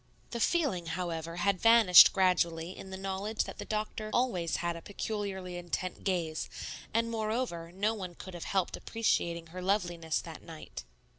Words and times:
The 0.31 0.39
feeling, 0.39 0.87
however, 0.87 1.35
had 1.35 1.61
vanished 1.61 2.11
gradually 2.11 2.75
in 2.75 2.89
the 2.89 2.97
knowledge 2.97 3.43
that 3.43 3.59
the 3.59 3.65
doctor 3.65 4.09
always 4.11 4.55
had 4.55 4.75
a 4.75 4.81
peculiarly 4.81 5.57
intent 5.57 6.03
gaze, 6.03 6.49
and, 6.91 7.11
moreover, 7.11 7.71
no 7.71 7.93
one 7.93 8.15
could 8.15 8.33
have 8.33 8.45
helped 8.45 8.75
appreciating 8.75 9.49
her 9.53 9.61
loveliness 9.61 10.19
that 10.21 10.41
night. 10.41 10.85